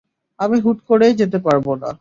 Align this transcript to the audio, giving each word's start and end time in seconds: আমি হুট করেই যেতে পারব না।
আমি 0.39 0.57
হুট 0.59 0.77
করেই 0.89 1.13
যেতে 1.13 1.37
পারব 1.39 1.65
না। 1.75 1.89